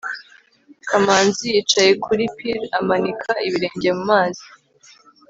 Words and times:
kamanzi 0.89 1.43
yicaye 1.53 1.91
kuri 2.03 2.23
pir, 2.35 2.57
amanika 2.79 3.31
ibirenge 3.47 3.89
mu 3.97 4.03
mazi 4.11 4.45